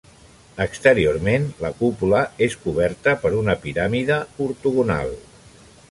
[0.63, 5.15] Exteriorment la cúpula és coberta per una piràmide ortogonal.